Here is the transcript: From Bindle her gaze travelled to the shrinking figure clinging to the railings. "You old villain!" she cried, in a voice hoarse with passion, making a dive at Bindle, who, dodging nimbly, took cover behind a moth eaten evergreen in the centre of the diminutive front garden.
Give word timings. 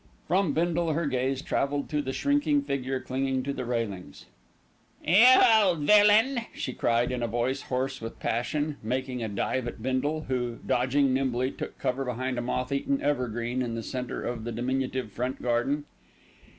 From 0.27 0.53
Bindle 0.53 0.93
her 0.93 1.05
gaze 1.05 1.43
travelled 1.43 1.87
to 1.89 2.01
the 2.01 2.11
shrinking 2.11 2.63
figure 2.63 2.99
clinging 2.99 3.43
to 3.43 3.53
the 3.53 3.65
railings. 3.65 4.25
"You 5.05 5.39
old 5.53 5.81
villain!" 5.81 6.39
she 6.55 6.73
cried, 6.73 7.11
in 7.11 7.21
a 7.21 7.27
voice 7.27 7.61
hoarse 7.61 8.01
with 8.01 8.19
passion, 8.19 8.77
making 8.81 9.21
a 9.21 9.27
dive 9.29 9.67
at 9.67 9.83
Bindle, 9.83 10.21
who, 10.21 10.57
dodging 10.65 11.13
nimbly, 11.13 11.51
took 11.51 11.77
cover 11.77 12.03
behind 12.03 12.39
a 12.39 12.41
moth 12.41 12.71
eaten 12.71 12.99
evergreen 12.99 13.61
in 13.61 13.75
the 13.75 13.83
centre 13.83 14.23
of 14.23 14.43
the 14.43 14.51
diminutive 14.51 15.11
front 15.11 15.39
garden. 15.39 15.85